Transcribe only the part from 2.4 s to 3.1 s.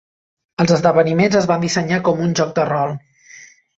joc de rol.